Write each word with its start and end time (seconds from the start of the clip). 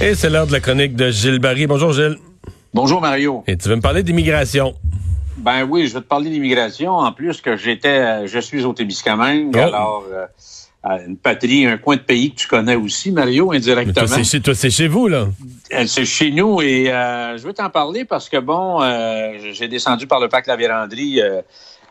Et 0.00 0.14
c'est 0.14 0.30
l'heure 0.30 0.46
de 0.46 0.52
la 0.52 0.60
chronique 0.60 0.96
de 0.96 1.10
Gilles 1.10 1.38
Barry. 1.38 1.66
Bonjour 1.66 1.92
Gilles. 1.92 2.16
Bonjour 2.72 3.00
Mario. 3.00 3.44
Et 3.46 3.56
tu 3.56 3.68
veux 3.68 3.76
me 3.76 3.80
parler 3.82 4.02
d'immigration? 4.02 4.74
Ben 5.36 5.64
oui, 5.68 5.86
je 5.88 5.94
vais 5.94 6.00
te 6.00 6.06
parler 6.06 6.30
d'immigration. 6.30 6.92
En 6.92 7.12
plus 7.12 7.40
que 7.40 7.56
j'étais, 7.56 8.26
je 8.26 8.38
suis 8.38 8.64
au 8.64 8.72
Témiscamingue, 8.72 9.54
Oh. 9.56 9.58
alors 9.58 10.04
euh, 10.12 10.98
une 11.06 11.16
patrie, 11.16 11.66
un 11.66 11.76
coin 11.76 11.96
de 11.96 12.00
pays 12.02 12.30
que 12.32 12.36
tu 12.40 12.48
connais 12.48 12.76
aussi, 12.76 13.10
Mario, 13.12 13.50
Mais 13.50 13.58
indirectement. 13.58 14.06
Toi, 14.06 14.08
c'est 14.08 14.24
chez, 14.24 14.40
toi, 14.40 14.54
c'est 14.54 14.70
chez 14.70 14.88
vous, 14.88 15.08
là. 15.08 15.26
Euh, 15.74 15.84
C'est 15.86 16.04
chez 16.06 16.30
nous 16.30 16.62
et 16.62 16.90
euh, 16.90 17.36
je 17.36 17.42
veux 17.46 17.52
t'en 17.52 17.68
parler 17.68 18.04
parce 18.06 18.28
que 18.28 18.38
bon, 18.38 18.80
euh, 18.82 19.32
j'ai 19.52 19.68
descendu 19.68 20.06
par 20.06 20.20
le 20.20 20.28
parc 20.28 20.46
La 20.46 20.56
Vérandrie 20.56 21.20
euh, 21.20 21.42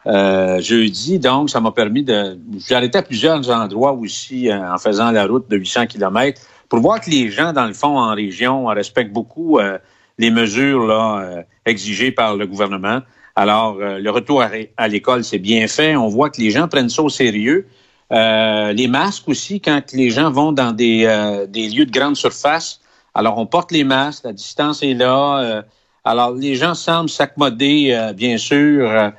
euh, 0.08 0.60
jeudi, 0.62 1.20
donc 1.20 1.50
ça 1.52 1.60
m'a 1.60 1.72
permis 1.72 2.04
de. 2.04 2.38
J'ai 2.68 2.74
arrêté 2.76 2.98
à 2.98 3.04
plusieurs 3.04 3.48
endroits 3.52 3.94
aussi 3.94 4.50
euh, 4.50 4.74
en 4.74 4.78
faisant 4.80 5.12
la 5.12 5.26
route 5.28 5.48
de 5.50 5.58
800 5.58 5.86
km 5.88 6.42
pour 6.70 6.80
voir 6.80 7.02
que 7.02 7.10
les 7.10 7.32
gens, 7.32 7.52
dans 7.52 7.66
le 7.66 7.74
fond, 7.74 8.00
en 8.00 8.14
région, 8.14 8.66
respectent 8.68 9.12
beaucoup 9.12 9.60
euh, 9.60 9.78
les 10.20 10.32
mesures 10.32 10.86
là 10.86 11.20
euh, 11.20 11.44
exigées 11.66 12.12
par 12.12 12.36
le 12.36 12.46
gouvernement. 12.46 13.02
Alors, 13.36 13.78
euh, 13.80 14.00
le 14.00 14.12
retour 14.12 14.44
à, 14.78 14.88
l'école, 14.88 15.24
c'est 15.24 15.40
bien 15.40 15.68
fait. 15.68 15.96
On 15.96 16.10
voit 16.10 16.30
que 16.30 16.42
les 16.42 16.52
gens 16.52 16.68
prennent 16.68 16.90
ça 16.90 17.02
au 17.02 17.10
sérieux. 17.10 17.68
Euh, 18.12 18.74
les 18.74 18.88
masques 18.88 19.30
aussi, 19.30 19.62
quand 19.62 19.82
les 19.94 20.10
gens 20.10 20.30
vont 20.30 20.52
dans 20.52 20.72
des, 20.72 21.06
euh, 21.06 21.48
des 21.48 21.70
lieux 21.70 21.86
de 21.86 21.92
grande 21.92 22.18
surface, 22.18 22.82
alors 23.14 23.38
on 23.38 23.46
porte 23.46 23.72
les 23.72 23.84
masques, 23.84 24.26
la 24.26 24.34
distance 24.34 24.84
est 24.84 24.94
là. 24.94 25.40
euh, 25.40 25.62
alors 26.04 26.32
les 26.34 26.56
gens 26.56 26.74
semblent 26.74 27.10
s'accommoder, 27.10 28.12
bien 28.16 28.38
sûr, 28.38 29.12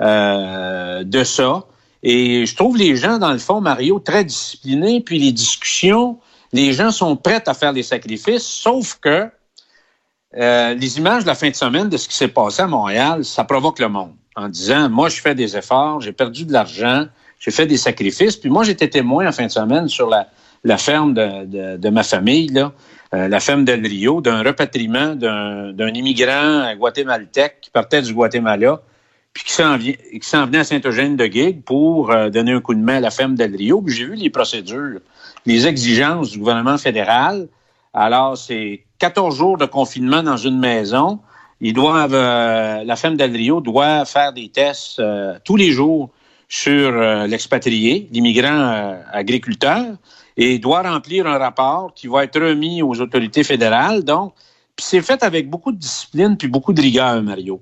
de 0.00 1.24
ça. 1.24 1.64
Et 2.02 2.46
je 2.46 2.56
trouve 2.56 2.76
les 2.76 2.96
gens, 2.96 3.18
dans 3.18 3.32
le 3.32 3.38
fond, 3.38 3.60
Mario, 3.60 3.98
très 3.98 4.24
disciplinés. 4.24 5.00
Puis 5.00 5.18
les 5.18 5.32
discussions, 5.32 6.18
les 6.52 6.72
gens 6.72 6.90
sont 6.90 7.16
prêts 7.16 7.42
à 7.46 7.54
faire 7.54 7.72
des 7.72 7.82
sacrifices, 7.82 8.44
sauf 8.44 8.98
que 9.00 9.28
euh, 10.36 10.74
les 10.74 10.98
images 10.98 11.22
de 11.22 11.28
la 11.28 11.34
fin 11.34 11.48
de 11.48 11.54
semaine 11.54 11.88
de 11.88 11.96
ce 11.96 12.08
qui 12.08 12.14
s'est 12.14 12.28
passé 12.28 12.62
à 12.62 12.66
Montréal, 12.66 13.24
ça 13.24 13.44
provoque 13.44 13.78
le 13.78 13.88
monde 13.88 14.12
en 14.36 14.48
disant, 14.48 14.88
moi, 14.88 15.08
je 15.08 15.20
fais 15.20 15.34
des 15.34 15.56
efforts, 15.56 16.00
j'ai 16.00 16.12
perdu 16.12 16.44
de 16.44 16.52
l'argent, 16.52 17.06
j'ai 17.40 17.50
fait 17.50 17.66
des 17.66 17.76
sacrifices. 17.76 18.36
Puis 18.36 18.50
moi, 18.50 18.62
j'étais 18.62 18.88
témoin 18.88 19.26
en 19.26 19.32
fin 19.32 19.46
de 19.46 19.50
semaine 19.50 19.88
sur 19.88 20.08
la, 20.08 20.78
ferme 20.78 21.14
de, 21.14 21.44
de, 21.44 21.76
de 21.76 21.88
ma 21.88 22.02
famille, 22.02 22.52
euh, 23.14 23.26
la 23.28 23.40
ferme 23.40 23.64
d'El 23.64 23.84
Rio, 23.86 24.20
d'un 24.20 24.42
repatriement 24.42 25.14
d'un 25.14 25.94
immigrant 25.94 26.72
guatémaltèque 26.76 27.58
qui 27.62 27.70
partait 27.70 28.02
du 28.02 28.12
Guatemala, 28.12 28.82
puis 29.32 29.44
qui 29.44 29.52
s'en 29.52 30.46
venait 30.46 30.58
à 30.58 30.64
Saint-Eugène-de-Guigue 30.64 31.62
pour 31.62 32.10
euh, 32.10 32.28
donner 32.28 32.52
un 32.52 32.60
coup 32.60 32.74
de 32.74 32.80
main 32.80 32.96
à 32.96 33.00
la 33.00 33.10
ferme 33.10 33.34
d'El 33.34 33.56
Rio. 33.56 33.80
Puis 33.82 33.94
j'ai 33.94 34.04
vu 34.04 34.14
les 34.14 34.30
procédures, 34.30 35.00
les 35.46 35.66
exigences 35.66 36.30
du 36.30 36.38
gouvernement 36.38 36.78
fédéral. 36.78 37.48
Alors, 37.94 38.36
c'est 38.36 38.84
14 38.98 39.36
jours 39.36 39.58
de 39.58 39.66
confinement 39.66 40.22
dans 40.22 40.36
une 40.36 40.58
maison. 40.58 41.20
Ils 41.60 41.72
doivent, 41.72 42.14
euh, 42.14 42.84
la 42.84 42.96
ferme 42.96 43.16
d'El 43.16 43.32
Rio 43.32 43.60
doit 43.60 44.04
faire 44.04 44.32
des 44.32 44.48
tests 44.48 45.00
euh, 45.00 45.38
tous 45.44 45.56
les 45.56 45.72
jours 45.72 46.10
sur 46.48 46.92
euh, 46.92 47.26
l'expatrié, 47.26 48.08
l'immigrant 48.10 48.48
euh, 48.48 49.00
agriculteur, 49.12 49.84
et 50.36 50.58
doit 50.58 50.82
remplir 50.82 51.26
un 51.26 51.36
rapport 51.36 51.92
qui 51.94 52.06
va 52.06 52.24
être 52.24 52.40
remis 52.40 52.82
aux 52.82 53.00
autorités 53.00 53.44
fédérales. 53.44 54.02
Donc, 54.04 54.34
c'est 54.78 55.02
fait 55.02 55.22
avec 55.22 55.50
beaucoup 55.50 55.72
de 55.72 55.78
discipline 55.78 56.36
puis 56.36 56.48
beaucoup 56.48 56.72
de 56.72 56.80
rigueur, 56.80 57.20
Mario. 57.22 57.60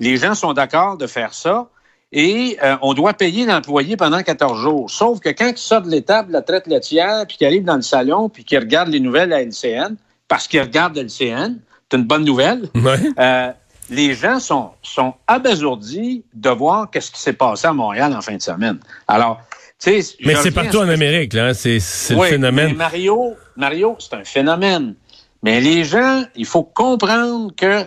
Les 0.00 0.16
gens 0.16 0.34
sont 0.34 0.52
d'accord 0.52 0.96
de 0.96 1.06
faire 1.06 1.34
ça 1.34 1.68
et 2.16 2.56
euh, 2.62 2.76
on 2.80 2.94
doit 2.94 3.12
payer 3.12 3.44
l'employé 3.44 3.96
pendant 3.96 4.22
14 4.22 4.58
jours. 4.60 4.88
Sauf 4.90 5.18
que 5.20 5.28
quand 5.30 5.48
il 5.48 5.58
sort 5.58 5.82
de 5.82 5.90
l'étable 5.90 6.28
de 6.28 6.32
la 6.34 6.42
traite 6.42 6.66
laitière, 6.68 7.26
puis 7.26 7.36
qu'il 7.36 7.46
arrive 7.46 7.64
dans 7.64 7.76
le 7.76 7.82
salon, 7.82 8.28
puis 8.28 8.44
qu'il 8.44 8.58
regarde 8.60 8.88
les 8.88 9.00
nouvelles 9.00 9.32
à 9.32 9.42
LCN, 9.42 9.96
parce 10.28 10.46
qu'il 10.48 10.60
regarde 10.60 10.96
LCN, 10.96 11.56
c'est 11.90 11.96
une 11.98 12.04
bonne 12.04 12.24
nouvelle, 12.24 12.68
Ouais. 12.76 12.98
euh, 13.18 13.50
les 13.90 14.14
gens 14.14 14.38
sont, 14.40 14.70
sont 14.82 15.12
abasourdis 15.26 16.24
de 16.32 16.50
voir 16.50 16.88
qu'est-ce 16.90 17.10
qui 17.10 17.20
s'est 17.20 17.32
passé 17.34 17.66
à 17.66 17.72
Montréal 17.72 18.14
en 18.16 18.22
fin 18.22 18.36
de 18.36 18.40
semaine. 18.42 18.78
Alors, 19.08 19.40
tu 19.82 20.00
sais... 20.02 20.16
Mais 20.24 20.34
c'est 20.36 20.50
partout 20.52 20.78
ce 20.78 20.82
en 20.84 20.86
que- 20.86 20.90
Amérique, 20.92 21.32
là. 21.34 21.48
hein. 21.48 21.54
C'est 21.54 21.80
c'est 21.80 22.14
le 22.14 22.20
Oui, 22.20 22.28
phénomène. 22.28 22.68
mais 22.68 22.74
Mario, 22.74 23.34
Mario, 23.56 23.96
c'est 23.98 24.14
un 24.14 24.24
phénomène. 24.24 24.94
Mais 25.42 25.60
les 25.60 25.84
gens, 25.84 26.22
il 26.36 26.46
faut 26.46 26.62
comprendre 26.62 27.52
que 27.54 27.84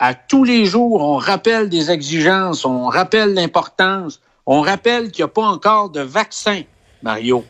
à 0.00 0.14
tous 0.14 0.44
les 0.44 0.64
jours, 0.64 1.02
on 1.02 1.18
rappelle 1.18 1.68
des 1.68 1.90
exigences, 1.90 2.64
on 2.64 2.86
rappelle 2.86 3.34
l'importance, 3.34 4.22
on 4.46 4.62
rappelle 4.62 5.10
qu'il 5.10 5.22
n'y 5.22 5.30
a 5.30 5.32
pas 5.32 5.44
encore 5.44 5.90
de 5.90 6.00
vaccin, 6.00 6.62
Mario. 7.02 7.44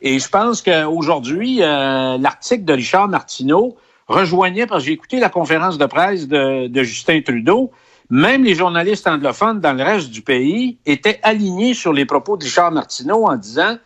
Et 0.00 0.20
je 0.20 0.28
pense 0.28 0.62
qu'aujourd'hui, 0.62 1.62
euh, 1.62 2.16
l'article 2.16 2.64
de 2.64 2.72
Richard 2.74 3.08
Martineau 3.08 3.76
rejoignait, 4.06 4.66
parce 4.66 4.82
que 4.82 4.86
j'ai 4.86 4.92
écouté 4.92 5.18
la 5.18 5.30
conférence 5.30 5.78
de 5.78 5.86
presse 5.86 6.28
de, 6.28 6.82
Justin 6.84 7.22
Trudeau, 7.22 7.72
même 8.08 8.44
les 8.44 8.54
journalistes 8.54 9.08
anglophones 9.08 9.58
dans 9.58 9.72
le 9.72 9.82
reste 9.82 10.10
du 10.10 10.22
pays 10.22 10.78
étaient 10.86 11.18
alignés 11.24 11.74
sur 11.74 11.92
les 11.92 12.04
propos 12.04 12.36
de 12.36 12.44
Richard 12.44 12.70
Martineau 12.70 13.26
en 13.26 13.34
disant 13.34 13.78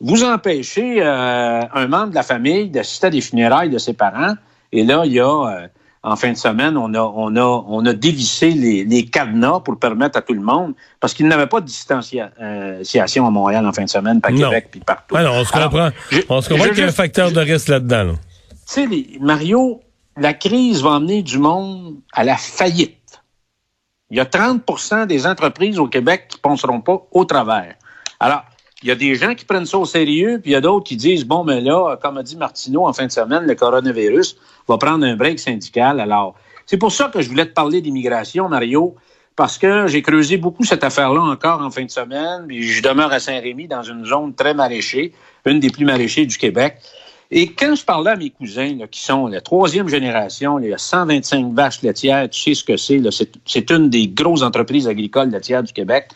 vous 0.00 0.24
empêchez 0.24 1.00
euh, 1.00 1.60
un 1.72 1.86
membre 1.86 2.10
de 2.10 2.14
la 2.16 2.24
famille 2.24 2.70
d'assister 2.70 3.06
à 3.06 3.10
des 3.10 3.20
funérailles 3.20 3.70
de 3.70 3.78
ses 3.78 3.92
parents. 3.92 4.34
Et 4.72 4.82
là, 4.84 5.02
il 5.04 5.12
y 5.12 5.20
a, 5.20 5.26
euh, 5.26 5.68
en 6.02 6.16
fin 6.16 6.30
de 6.32 6.36
semaine, 6.36 6.76
on 6.76 6.94
a, 6.94 7.00
on 7.00 7.34
a, 7.36 7.42
on 7.66 7.84
a 7.86 7.92
dévissé 7.92 8.50
les, 8.50 8.84
les 8.84 9.04
cadenas 9.06 9.60
pour 9.60 9.78
permettre 9.78 10.18
à 10.18 10.22
tout 10.22 10.32
le 10.34 10.40
monde, 10.40 10.74
parce 11.00 11.12
qu'il 11.14 11.26
n'y 11.26 11.32
avait 11.32 11.46
pas 11.48 11.60
de 11.60 11.66
distanciation 11.66 13.26
à 13.26 13.30
Montréal 13.30 13.66
en 13.66 13.72
fin 13.72 13.84
de 13.84 13.88
semaine, 13.88 14.20
pas. 14.20 14.30
Québec, 14.32 14.68
puis 14.70 14.80
partout. 14.80 15.16
Alors, 15.16 15.34
on 15.34 15.44
se 15.44 15.54
Alors, 15.56 15.70
comprend. 15.70 15.90
je- 16.10 16.20
on 16.28 16.40
se 16.40 16.48
comprend 16.48 16.68
qu'il 16.68 16.78
y 16.78 16.82
a 16.82 16.86
un 16.86 16.92
facteur 16.92 17.32
de 17.32 17.40
risque 17.40 17.68
là-dedans. 17.68 18.04
là. 18.04 18.12
tu 18.12 18.88
sais, 18.88 19.18
Mario, 19.20 19.80
la 20.16 20.34
crise 20.34 20.82
va 20.82 20.90
emmener 20.90 21.22
du 21.22 21.38
monde 21.38 21.96
à 22.12 22.24
la 22.24 22.36
faillite. 22.36 22.94
Il 24.10 24.16
y 24.16 24.20
a 24.20 24.24
30% 24.24 25.06
des 25.06 25.26
entreprises 25.26 25.78
au 25.78 25.86
Québec 25.86 26.26
qui 26.28 26.36
ne 26.38 26.40
penseront 26.40 26.80
pas 26.80 27.02
au 27.12 27.24
travers. 27.24 27.74
Alors, 28.20 28.42
il 28.82 28.88
y 28.88 28.92
a 28.92 28.94
des 28.94 29.14
gens 29.16 29.34
qui 29.34 29.44
prennent 29.44 29.66
ça 29.66 29.78
au 29.78 29.84
sérieux, 29.84 30.38
puis 30.40 30.52
il 30.52 30.54
y 30.54 30.56
a 30.56 30.60
d'autres 30.60 30.86
qui 30.86 30.96
disent, 30.96 31.24
bon, 31.24 31.42
mais 31.42 31.60
là, 31.60 31.96
comme 32.00 32.16
a 32.16 32.22
dit 32.22 32.36
Martineau 32.36 32.86
en 32.86 32.92
fin 32.92 33.06
de 33.06 33.12
semaine, 33.12 33.44
le 33.44 33.54
coronavirus 33.54 34.36
va 34.68 34.78
prendre 34.78 35.04
un 35.04 35.16
break 35.16 35.40
syndical. 35.40 35.98
Alors, 35.98 36.34
c'est 36.64 36.76
pour 36.76 36.92
ça 36.92 37.10
que 37.12 37.20
je 37.20 37.28
voulais 37.28 37.46
te 37.46 37.52
parler 37.52 37.80
d'immigration, 37.80 38.48
Mario, 38.48 38.94
parce 39.34 39.58
que 39.58 39.86
j'ai 39.88 40.02
creusé 40.02 40.36
beaucoup 40.36 40.64
cette 40.64 40.84
affaire-là 40.84 41.22
encore 41.22 41.60
en 41.60 41.70
fin 41.70 41.84
de 41.84 41.90
semaine, 41.90 42.44
puis 42.46 42.62
je 42.62 42.82
demeure 42.82 43.12
à 43.12 43.18
Saint-Rémy 43.18 43.66
dans 43.66 43.82
une 43.82 44.04
zone 44.04 44.34
très 44.34 44.54
maraîchée, 44.54 45.12
une 45.44 45.60
des 45.60 45.70
plus 45.70 45.84
maraîchées 45.84 46.26
du 46.26 46.36
Québec. 46.38 46.76
Et 47.30 47.52
quand 47.52 47.74
je 47.74 47.84
parlais 47.84 48.12
à 48.12 48.16
mes 48.16 48.30
cousins, 48.30 48.78
qui 48.90 49.00
sont 49.00 49.26
la 49.26 49.40
troisième 49.40 49.88
génération, 49.88 50.56
les 50.56 50.72
125 50.76 51.52
vaches 51.52 51.82
laitières, 51.82 52.28
tu 52.30 52.40
sais 52.40 52.54
ce 52.54 52.64
que 52.64 52.76
c'est, 52.76 53.00
c'est 53.44 53.70
une 53.70 53.90
des 53.90 54.08
grosses 54.08 54.42
entreprises 54.42 54.88
agricoles 54.88 55.30
laitières 55.30 55.62
du 55.62 55.72
Québec. 55.72 56.08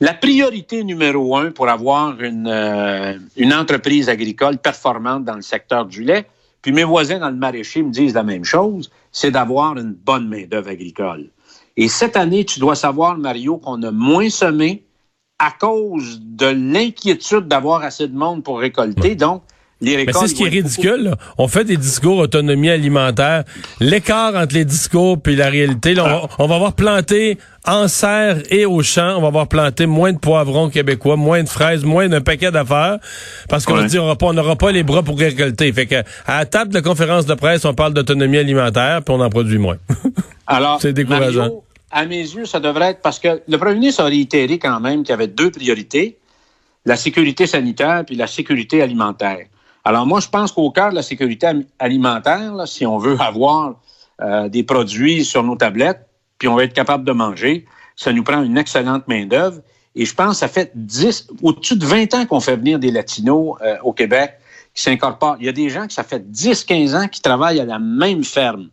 La 0.00 0.14
priorité 0.14 0.84
numéro 0.84 1.36
un 1.36 1.50
pour 1.50 1.68
avoir 1.68 2.20
une, 2.22 2.46
euh, 2.46 3.18
une 3.36 3.52
entreprise 3.52 4.08
agricole 4.08 4.58
performante 4.58 5.24
dans 5.24 5.34
le 5.34 5.42
secteur 5.42 5.86
du 5.86 6.04
lait, 6.04 6.26
puis 6.62 6.70
mes 6.70 6.84
voisins 6.84 7.18
dans 7.18 7.30
le 7.30 7.36
maraîcher 7.36 7.82
me 7.82 7.90
disent 7.90 8.14
la 8.14 8.22
même 8.22 8.44
chose, 8.44 8.90
c'est 9.10 9.32
d'avoir 9.32 9.76
une 9.76 9.92
bonne 9.92 10.28
main-d'œuvre 10.28 10.68
agricole. 10.68 11.30
Et 11.76 11.88
cette 11.88 12.16
année, 12.16 12.44
tu 12.44 12.60
dois 12.60 12.76
savoir, 12.76 13.18
Mario, 13.18 13.58
qu'on 13.58 13.82
a 13.82 13.90
moins 13.90 14.30
semé 14.30 14.84
à 15.40 15.50
cause 15.50 16.20
de 16.22 16.46
l'inquiétude 16.46 17.48
d'avoir 17.48 17.82
assez 17.82 18.06
de 18.06 18.16
monde 18.16 18.44
pour 18.44 18.60
récolter. 18.60 19.16
Donc, 19.16 19.42
les 19.80 20.04
Mais 20.06 20.12
c'est 20.12 20.26
ce 20.28 20.34
qui 20.34 20.42
est 20.44 20.48
ridicule. 20.48 21.02
là. 21.04 21.16
On 21.38 21.46
fait 21.46 21.64
des 21.64 21.76
discours 21.76 22.18
autonomie 22.18 22.68
alimentaire. 22.70 23.44
L'écart 23.80 24.34
entre 24.34 24.54
les 24.54 24.64
discours 24.64 25.20
puis 25.22 25.36
la 25.36 25.48
réalité, 25.50 25.94
là, 25.94 26.04
on, 26.04 26.08
va, 26.08 26.28
on 26.40 26.46
va 26.48 26.54
avoir 26.56 26.72
planté 26.72 27.38
en 27.64 27.86
serre 27.86 28.38
et 28.50 28.66
au 28.66 28.82
champ, 28.82 29.16
on 29.18 29.20
va 29.20 29.28
avoir 29.28 29.46
planté 29.46 29.86
moins 29.86 30.12
de 30.12 30.18
poivrons 30.18 30.68
québécois, 30.70 31.16
moins 31.16 31.42
de 31.44 31.48
fraises, 31.48 31.84
moins 31.84 32.08
d'un 32.08 32.20
paquet 32.20 32.50
d'affaires, 32.50 32.98
parce 33.48 33.64
qu'on 33.66 33.74
Ouais. 33.74 33.82
va 33.82 33.86
dire 33.88 34.02
on 34.02 34.06
n'aura 34.06 34.16
pas, 34.16 34.26
on 34.26 34.32
n'aura 34.32 34.56
pas 34.56 34.72
les 34.72 34.82
bras 34.82 35.02
pour 35.02 35.18
récolter. 35.18 35.72
Fait 35.72 35.86
que 35.86 35.96
à 36.26 36.38
la 36.38 36.46
table 36.46 36.72
de 36.72 36.80
conférence 36.80 37.26
de 37.26 37.34
presse, 37.34 37.64
on 37.64 37.74
parle 37.74 37.94
d'autonomie 37.94 38.38
alimentaire, 38.38 39.02
puis 39.04 39.14
on 39.14 39.20
en 39.20 39.30
produit 39.30 39.58
moins. 39.58 39.76
Alors, 40.46 40.78
C'est 40.80 40.92
décourageant. 40.92 41.40
Mario, 41.40 41.64
à 41.90 42.04
mes 42.06 42.18
yeux, 42.20 42.46
ça 42.46 42.58
devrait 42.58 42.90
être 42.90 43.00
parce 43.02 43.18
que 43.18 43.42
le 43.46 43.58
premier 43.58 43.74
ministre 43.74 44.02
a 44.02 44.06
réitéré 44.06 44.58
quand 44.58 44.80
même 44.80 45.02
qu'il 45.02 45.10
y 45.10 45.14
avait 45.14 45.28
deux 45.28 45.50
priorités 45.50 46.16
la 46.86 46.96
sécurité 46.96 47.46
sanitaire 47.46 48.02
puis 48.06 48.16
la 48.16 48.26
sécurité 48.26 48.80
alimentaire. 48.82 49.40
Alors 49.88 50.04
moi, 50.04 50.20
je 50.20 50.28
pense 50.28 50.52
qu'au 50.52 50.70
cœur 50.70 50.90
de 50.90 50.96
la 50.96 51.02
sécurité 51.02 51.50
alimentaire, 51.78 52.52
si 52.66 52.84
on 52.84 52.98
veut 52.98 53.18
avoir 53.18 53.76
euh, 54.20 54.50
des 54.50 54.62
produits 54.62 55.24
sur 55.24 55.42
nos 55.42 55.56
tablettes, 55.56 56.06
puis 56.36 56.46
on 56.46 56.56
va 56.56 56.64
être 56.64 56.74
capable 56.74 57.04
de 57.04 57.12
manger, 57.12 57.64
ça 57.96 58.12
nous 58.12 58.22
prend 58.22 58.42
une 58.42 58.58
excellente 58.58 59.08
main-d'œuvre. 59.08 59.62
Et 59.94 60.04
je 60.04 60.14
pense 60.14 60.32
que 60.32 60.36
ça 60.40 60.48
fait 60.48 60.72
10, 60.74 61.28
au-dessus 61.42 61.78
de 61.78 61.86
20 61.86 62.12
ans 62.12 62.26
qu'on 62.26 62.38
fait 62.38 62.56
venir 62.56 62.78
des 62.78 62.90
Latinos 62.90 63.56
euh, 63.62 63.76
au 63.82 63.94
Québec 63.94 64.34
qui 64.74 64.82
s'incorporent. 64.82 65.38
Il 65.40 65.46
y 65.46 65.48
a 65.48 65.52
des 65.52 65.70
gens 65.70 65.86
qui, 65.86 65.94
ça 65.94 66.04
fait 66.04 66.30
10, 66.30 66.64
15 66.64 66.94
ans 66.94 67.08
qui 67.08 67.22
travaillent 67.22 67.60
à 67.60 67.64
la 67.64 67.78
même 67.78 68.24
ferme 68.24 68.68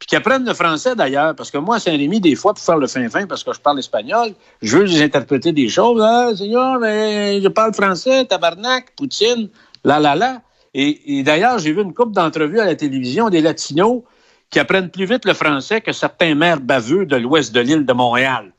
puis 0.00 0.08
qui 0.08 0.16
apprennent 0.16 0.44
le 0.44 0.52
français 0.52 0.94
d'ailleurs, 0.94 1.34
parce 1.36 1.50
que 1.50 1.56
moi, 1.58 1.78
Saint-Rémy, 1.78 2.20
des 2.20 2.34
fois, 2.34 2.52
pour 2.52 2.62
faire 2.62 2.76
le 2.76 2.86
fin-fin, 2.86 3.26
parce 3.26 3.42
que 3.42 3.54
je 3.54 3.60
parle 3.60 3.78
espagnol, 3.78 4.34
je 4.60 4.76
veux 4.76 4.84
les 4.84 5.00
interpréter 5.00 5.52
des 5.52 5.70
choses. 5.70 6.02
Ah, 6.04 6.32
Seigneur, 6.36 6.80
je 6.82 7.48
parle 7.48 7.72
français, 7.72 8.26
tabarnak, 8.26 8.94
poutine, 8.94 9.48
la 9.84 9.98
la 9.98 10.14
la. 10.14 10.42
Et, 10.78 11.22
d'ailleurs, 11.22 11.58
j'ai 11.58 11.72
vu 11.72 11.80
une 11.80 11.94
couple 11.94 12.12
d'entrevues 12.12 12.60
à 12.60 12.66
la 12.66 12.76
télévision 12.76 13.30
des 13.30 13.40
Latinos 13.40 14.02
qui 14.50 14.58
apprennent 14.58 14.90
plus 14.90 15.06
vite 15.06 15.24
le 15.24 15.32
français 15.32 15.80
que 15.80 15.90
certains 15.90 16.34
maires 16.34 16.60
baveux 16.60 17.06
de 17.06 17.16
l'ouest 17.16 17.54
de 17.54 17.60
l'île 17.60 17.86
de 17.86 17.92
Montréal. 17.94 18.52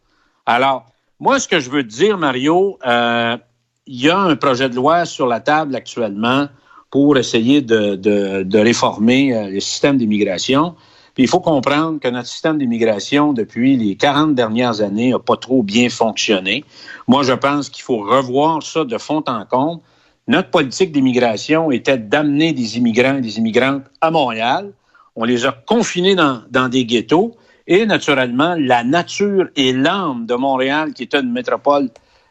Alors, 0.48 0.88
moi, 1.20 1.40
ce 1.40 1.48
que 1.48 1.60
je 1.60 1.70
veux 1.70 1.84
te 1.84 1.94
dire, 1.94 2.18
Mario, 2.18 2.80
euh, 2.88 3.38
il 3.86 4.02
y 4.02 4.10
a 4.10 4.18
un 4.18 4.36
projet 4.36 4.68
de 4.68 4.76
loi 4.76 5.06
sur 5.06 5.28
la 5.28 5.42
table 5.42 5.76
actuellement 5.76 6.48
pour 6.90 7.20
essayer 7.20 7.62
de, 7.62 8.58
réformer 8.58 9.36
euh, 9.36 9.50
le 9.52 9.60
système 9.60 9.98
d'immigration. 9.98 10.74
Puis 11.14 11.24
il 11.26 11.30
faut 11.30 11.40
comprendre 11.40 12.00
que 12.00 12.08
notre 12.08 12.28
système 12.28 12.58
d'immigration, 12.58 13.32
depuis 13.32 13.78
les 13.78 13.96
40 13.96 14.34
dernières 14.34 14.82
années, 14.82 15.12
n'a 15.12 15.20
pas 15.20 15.38
trop 15.38 15.62
bien 15.62 15.90
fonctionné. 15.90 16.66
Moi, 17.08 17.22
je 17.22 17.34
pense 17.34 17.70
qu'il 17.70 17.84
faut 17.84 18.00
revoir 18.00 18.64
ça 18.64 18.86
de 18.86 18.98
fond 18.98 19.24
en 19.28 19.46
comble. 19.46 19.82
Notre 20.28 20.50
politique 20.50 20.92
d'immigration 20.92 21.72
était 21.72 21.98
d'amener 21.98 22.54
des 22.54 22.78
immigrants 22.78 23.18
et 23.18 23.22
des 23.22 23.38
immigrantes 23.38 23.84
à 24.02 24.12
Montréal. 24.12 24.72
On 25.16 25.24
les 25.24 25.46
a 25.46 25.52
confinés 25.52 26.16
dans, 26.16 26.42
dans 26.52 26.68
des 26.68 26.86
ghettos. 26.86 27.36
Et 27.66 27.86
naturellement, 27.86 28.56
la 28.58 28.84
nature 28.84 29.48
et 29.56 29.74
l'âme 29.74 30.26
de 30.26 30.36
Montréal, 30.36 30.94
qui 30.94 31.04
est 31.04 31.16
une 31.16 31.32
métropole 31.32 31.90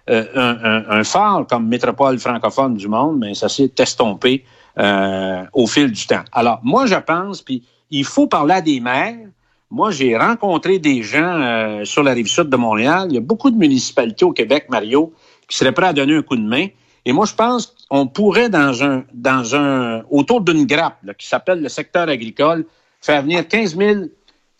euh, 0.08 0.84
un, 0.88 1.02
phare 1.02 1.46
comme 1.48 1.66
métropole 1.66 2.20
francophone 2.20 2.76
du 2.76 2.87
monde, 2.87 3.19
mais 3.19 3.34
ça 3.34 3.48
s'est 3.48 3.72
estompé 3.76 4.44
euh, 4.78 5.43
au 5.52 5.66
fil 5.66 5.90
du 5.90 6.06
temps. 6.06 6.22
Alors, 6.31 6.60
moi, 6.62 6.87
je 6.87 6.94
pense, 6.94 7.43
puis 7.43 7.64
il 7.90 8.04
faut 8.04 8.28
parler 8.28 8.54
à 8.54 8.60
des 8.60 8.78
maires. 8.78 9.26
Moi, 9.69 9.90
j'ai 9.90 10.16
rencontré 10.16 10.78
des 10.78 11.02
gens 11.02 11.40
euh, 11.43 11.84
sur 11.84 12.04
la 12.04 12.12
rive 12.12 12.28
sud 12.28 12.48
de 12.48 12.56
Montréal. 12.56 13.08
Il 13.10 13.14
y 13.16 13.19
a 13.19 13.20
beaucoup 13.20 13.50
de 13.50 13.56
municipalités 13.56 14.25
au 14.25 14.32
Québec, 14.32 14.66
Mario, 14.69 15.12
qui 15.48 15.56
seraient 15.56 15.72
prêts 15.72 15.88
à 15.88 15.93
donner 15.93 16.14
un 16.14 16.22
coup 16.22 16.37
de 16.37 16.46
main. 16.46 16.69
Et 17.06 17.12
moi, 17.12 17.25
je 17.25 17.35
pense 17.35 17.73
qu'on 17.88 18.08
pourrait, 18.08 18.49
dans 18.49 18.82
un, 18.82 19.05
dans 19.14 19.55
un, 19.55 20.03
autour 20.11 20.41
d'une 20.41 20.67
grappe 20.67 20.99
qui 21.17 21.29
s'appelle 21.29 21.62
le 21.62 21.69
secteur 21.69 22.08
agricole, 22.08 22.67
faire 23.00 23.23
venir 23.23 23.47
15 23.47 23.76
000, 23.76 23.94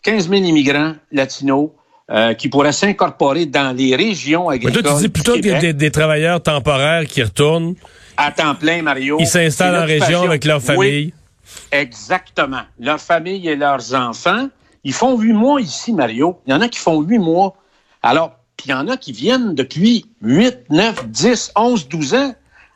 15 0.01 0.29
000 0.29 0.43
immigrants 0.43 0.93
latinos 1.11 1.69
euh, 2.09 2.33
qui 2.33 2.47
pourraient 2.47 2.71
s'incorporer 2.71 3.47
dans 3.47 3.75
les 3.75 3.97
régions 3.97 4.47
agricoles. 4.47 4.77
Mais 4.77 4.81
toi, 4.81 4.95
tu 4.95 5.01
dis 5.03 5.09
plutôt 5.09 5.35
que 5.35 5.71
des, 5.73 5.91
travailleurs 5.91 6.41
temporaires 6.41 7.05
qui 7.05 7.21
retournent. 7.21 7.75
À 8.15 8.31
temps 8.31 8.55
plein, 8.55 8.81
Mario. 8.81 9.17
Ils 9.19 9.27
s'installent 9.27 9.83
en 9.83 9.85
région 9.85 10.23
avec 10.23 10.45
leur 10.45 10.61
famille. 10.61 11.13
exactement. 11.69 12.61
Leur 12.79 13.01
famille 13.01 13.45
et 13.49 13.57
leurs 13.57 13.93
enfants. 13.93 14.47
Ils 14.85 14.93
font 14.93 15.19
huit 15.19 15.33
mois 15.33 15.59
ici, 15.59 15.91
Mario. 15.91 16.39
Il 16.47 16.51
y 16.51 16.53
en 16.53 16.61
a 16.61 16.69
qui 16.69 16.79
font 16.79 17.01
huit 17.01 17.19
mois. 17.19 17.57
Alors, 18.01 18.36
puis 18.57 18.69
il 18.69 18.71
y 18.71 18.73
en 18.73 18.87
a 18.87 18.97
qui 18.97 19.11
viennent 19.11 19.53
depuis 19.53 20.05
huit, 20.21 20.57
neuf, 20.69 21.07
dix, 21.07 21.51
onze, 21.55 21.87
douze 21.87 22.15
ans. 22.15 22.33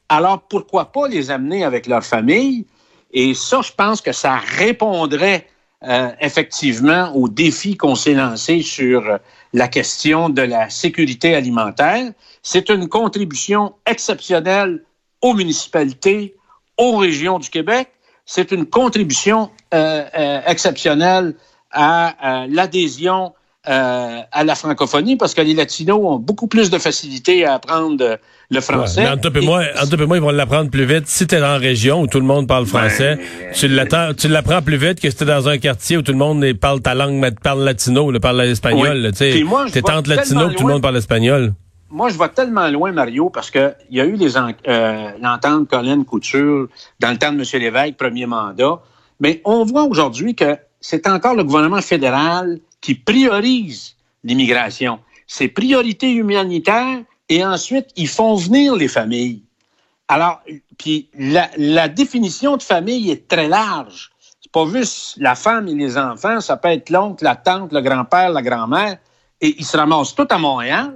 Alors, 0.09 0.41
pourquoi 0.43 0.91
pas 0.91 1.07
les 1.07 1.31
amener 1.31 1.63
avec 1.63 1.87
leur 1.87 2.03
famille? 2.03 2.65
Et 3.13 3.33
ça, 3.33 3.61
je 3.61 3.71
pense 3.71 3.99
que 3.99 4.11
ça 4.11 4.37
répondrait 4.37 5.47
euh, 5.83 6.11
effectivement 6.21 7.11
au 7.15 7.27
défi 7.27 7.75
qu'on 7.75 7.95
s'est 7.95 8.13
lancé 8.13 8.61
sur 8.61 9.17
la 9.53 9.67
question 9.67 10.29
de 10.29 10.43
la 10.43 10.69
sécurité 10.69 11.33
alimentaire. 11.33 12.11
C'est 12.43 12.69
une 12.69 12.87
contribution 12.87 13.73
exceptionnelle 13.87 14.83
aux 15.21 15.33
municipalités, 15.33 16.35
aux 16.77 16.97
régions 16.97 17.39
du 17.39 17.49
Québec. 17.49 17.89
C'est 18.25 18.51
une 18.51 18.67
contribution 18.67 19.49
euh, 19.73 20.05
euh, 20.17 20.41
exceptionnelle 20.45 21.35
à 21.71 22.45
l'adhésion 22.49 23.33
euh, 23.69 24.21
à 24.31 24.43
la 24.43 24.55
francophonie 24.55 25.17
parce 25.17 25.35
que 25.35 25.41
les 25.41 25.53
Latinos 25.53 25.99
ont 26.03 26.17
beaucoup 26.17 26.47
plus 26.47 26.71
de 26.71 26.79
facilité 26.79 27.45
à 27.45 27.53
apprendre 27.53 28.17
le 28.49 28.59
français. 28.59 29.03
mais 29.03 29.09
entre 29.09 29.37
et, 29.37 29.45
moi, 29.45 29.63
moi, 30.07 30.17
ils 30.17 30.23
vont 30.23 30.31
l'apprendre 30.31 30.71
plus 30.71 30.85
vite. 30.85 31.07
Si 31.07 31.27
tu 31.27 31.35
es 31.35 31.43
en 31.43 31.59
région 31.59 32.01
où 32.01 32.07
tout 32.07 32.19
le 32.19 32.25
monde 32.25 32.47
parle 32.47 32.65
français, 32.65 33.19
ben, 33.61 34.13
tu 34.15 34.27
l'apprends 34.29 34.63
plus 34.63 34.77
vite 34.77 34.99
que 34.99 35.09
si 35.09 35.15
tu 35.15 35.23
es 35.23 35.27
dans 35.27 35.47
un 35.47 35.59
quartier 35.59 35.97
où 35.97 36.01
tout 36.01 36.11
le 36.11 36.17
monde 36.17 36.43
parle 36.53 36.81
ta 36.81 36.95
langue, 36.95 37.23
parle 37.43 37.63
latino, 37.63 38.11
parle 38.19 38.41
espagnol. 38.41 39.11
Tu 39.15 39.25
es 39.25 39.91
entre 39.91 40.09
latino, 40.09 40.49
tout 40.49 40.65
le 40.65 40.73
monde 40.73 40.81
parle 40.81 40.97
espagnol. 40.97 41.53
Moi, 41.91 42.09
je 42.09 42.17
vais 42.17 42.29
tellement 42.29 42.67
loin, 42.69 42.91
Mario, 42.93 43.29
parce 43.29 43.51
que 43.51 43.73
il 43.89 43.97
y 43.97 44.01
a 44.01 44.05
eu 44.05 44.17
euh, 44.17 45.09
l'entente 45.21 45.69
Colin 45.69 46.03
Couture 46.03 46.67
dans 46.99 47.11
le 47.11 47.17
temps 47.17 47.31
de 47.31 47.37
M. 47.37 47.61
Lévesque, 47.61 47.97
premier 47.97 48.25
mandat. 48.25 48.79
Mais 49.19 49.41
on 49.45 49.65
voit 49.65 49.83
aujourd'hui 49.83 50.33
que 50.33 50.57
c'est 50.79 51.05
encore 51.05 51.35
le 51.35 51.43
gouvernement 51.43 51.81
fédéral 51.81 52.59
qui 52.81 52.95
priorise 52.95 53.95
l'immigration. 54.23 54.99
C'est 55.27 55.47
priorité 55.47 56.11
humanitaire 56.11 56.99
et 57.29 57.45
ensuite, 57.45 57.87
ils 57.95 58.09
font 58.09 58.35
venir 58.35 58.75
les 58.75 58.89
familles. 58.89 59.43
Alors, 60.07 60.41
puis 60.77 61.09
la, 61.17 61.87
définition 61.87 62.57
de 62.57 62.63
famille 62.63 63.09
est 63.11 63.29
très 63.29 63.47
large. 63.47 64.11
C'est 64.41 64.51
pas 64.51 64.65
juste 64.67 65.15
la 65.17 65.35
femme 65.35 65.69
et 65.69 65.75
les 65.75 65.97
enfants, 65.97 66.41
ça 66.41 66.57
peut 66.57 66.67
être 66.67 66.89
l'oncle, 66.89 67.23
la 67.23 67.37
tante, 67.37 67.71
le 67.71 67.79
grand-père, 67.79 68.31
la 68.31 68.41
grand-mère, 68.41 68.97
et 69.39 69.55
ils 69.57 69.65
se 69.65 69.77
ramassent 69.77 70.13
tous 70.13 70.27
à 70.29 70.37
Montréal 70.37 70.93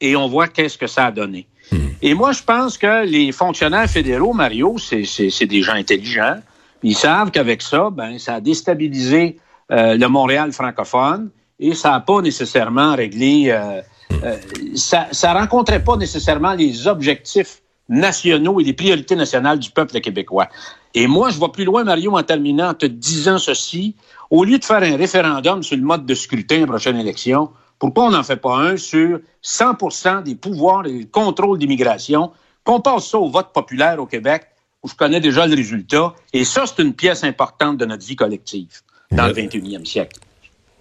et 0.00 0.14
on 0.14 0.28
voit 0.28 0.46
qu'est-ce 0.46 0.78
que 0.78 0.86
ça 0.86 1.06
a 1.06 1.10
donné. 1.10 1.48
Hmm. 1.72 1.88
Et 2.02 2.14
moi, 2.14 2.30
je 2.32 2.42
pense 2.42 2.78
que 2.78 3.04
les 3.04 3.32
fonctionnaires 3.32 3.90
fédéraux, 3.90 4.32
Mario, 4.32 4.76
c'est 4.78 5.46
des 5.46 5.62
gens 5.62 5.74
intelligents. 5.74 6.36
Ils 6.82 6.94
savent 6.94 7.32
qu'avec 7.32 7.62
ça, 7.62 7.90
ben, 7.90 8.18
ça 8.18 8.34
a 8.34 8.40
déstabilisé 8.40 9.38
le 9.70 10.06
Montréal 10.06 10.52
francophone 10.52 11.30
et 11.58 11.74
ça 11.74 11.90
n'a 11.90 12.00
pas 12.00 12.20
nécessairement 12.20 12.94
réglé, 12.94 13.46
euh, 13.48 13.80
euh, 14.22 14.36
ça 14.74 15.08
ne 15.10 15.38
rencontrait 15.38 15.82
pas 15.82 15.96
nécessairement 15.96 16.52
les 16.52 16.86
objectifs 16.86 17.62
nationaux 17.88 18.60
et 18.60 18.64
les 18.64 18.72
priorités 18.72 19.16
nationales 19.16 19.58
du 19.58 19.70
peuple 19.70 20.00
québécois. 20.00 20.48
Et 20.94 21.06
moi, 21.06 21.30
je 21.30 21.38
vais 21.38 21.48
plus 21.48 21.64
loin, 21.64 21.84
Mario, 21.84 22.16
en 22.16 22.22
terminant, 22.22 22.70
en 22.70 22.74
te 22.74 22.86
disant 22.86 23.38
ceci. 23.38 23.94
Au 24.28 24.44
lieu 24.44 24.58
de 24.58 24.64
faire 24.64 24.82
un 24.82 24.96
référendum 24.96 25.62
sur 25.62 25.76
le 25.76 25.84
mode 25.84 26.04
de 26.04 26.14
scrutin 26.14 26.56
à 26.56 26.60
la 26.60 26.66
prochaine 26.66 26.96
élection, 26.96 27.50
pourquoi 27.78 28.06
on 28.06 28.10
n'en 28.10 28.24
fait 28.24 28.36
pas 28.36 28.56
un 28.56 28.76
sur 28.76 29.20
100% 29.44 30.24
des 30.24 30.34
pouvoirs 30.34 30.84
et 30.86 31.00
le 31.00 31.04
contrôle 31.04 31.58
d'immigration, 31.58 32.32
qu'on 32.64 32.80
passe 32.80 33.10
ça 33.10 33.18
au 33.18 33.28
vote 33.28 33.52
populaire 33.52 34.00
au 34.00 34.06
Québec, 34.06 34.48
où 34.82 34.88
je 34.88 34.94
connais 34.94 35.20
déjà 35.20 35.46
le 35.46 35.54
résultat. 35.54 36.12
Et 36.32 36.44
ça, 36.44 36.64
c'est 36.66 36.82
une 36.82 36.94
pièce 36.94 37.22
importante 37.22 37.76
de 37.76 37.84
notre 37.84 38.04
vie 38.04 38.16
collective 38.16 38.82
dans 39.10 39.26
le 39.26 39.32
21e 39.32 39.84
siècle. 39.84 40.18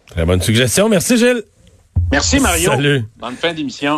Très 0.08 0.26
bonne 0.26 0.42
suggestion. 0.42 0.90
Merci, 0.90 1.18
Gilles. 1.18 1.44
Merci, 2.12 2.40
Mario. 2.40 2.72
Salut. 2.72 3.04
Bonne 3.18 3.36
fin 3.36 3.54
d'émission. 3.54 3.94